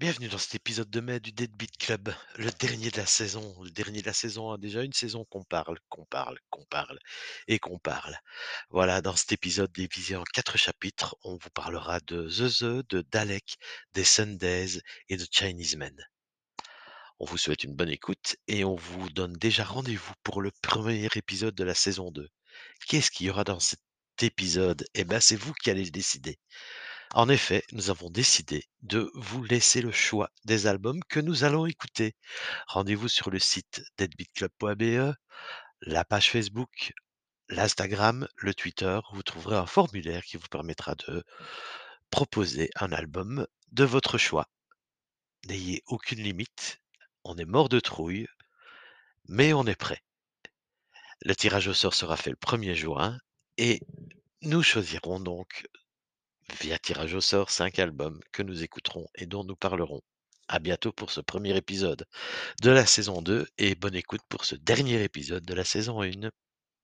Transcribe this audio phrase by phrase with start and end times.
[0.00, 3.60] Bienvenue dans cet épisode de mai du Deadbeat Club, le dernier de la saison.
[3.64, 7.00] Le dernier de la saison, hein, déjà une saison qu'on parle, qu'on parle, qu'on parle
[7.48, 8.16] et qu'on parle.
[8.70, 13.04] Voilà, dans cet épisode divisé en 4 chapitres, on vous parlera de The The, de
[13.10, 13.56] Dalek,
[13.94, 15.96] des Sundays et de Chinese Men.
[17.18, 21.08] On vous souhaite une bonne écoute et on vous donne déjà rendez-vous pour le premier
[21.16, 22.28] épisode de la saison 2.
[22.86, 23.80] Qu'est-ce qu'il y aura dans cet
[24.22, 24.84] épisode?
[24.94, 26.38] Eh ben, c'est vous qui allez le décider.
[27.14, 31.64] En effet, nous avons décidé de vous laisser le choix des albums que nous allons
[31.64, 32.14] écouter.
[32.66, 35.14] Rendez-vous sur le site deadbeatclub.be,
[35.80, 36.92] la page Facebook,
[37.48, 39.00] l'Instagram, le Twitter.
[39.12, 41.24] Vous trouverez un formulaire qui vous permettra de
[42.10, 44.46] proposer un album de votre choix.
[45.46, 46.80] N'ayez aucune limite.
[47.24, 48.26] On est mort de trouille,
[49.28, 50.02] mais on est prêt.
[51.22, 53.18] Le tirage au sort sera fait le 1er juin
[53.56, 53.80] et
[54.42, 55.66] nous choisirons donc
[56.60, 60.02] via tirage au sort 5 albums que nous écouterons et dont nous parlerons.
[60.48, 62.04] À bientôt pour ce premier épisode
[62.62, 66.30] de la saison 2 et bonne écoute pour ce dernier épisode de la saison 1.